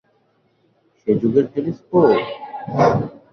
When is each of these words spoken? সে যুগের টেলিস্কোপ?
সে 0.97 1.11
যুগের 1.21 1.45
টেলিস্কোপ? 1.53 2.05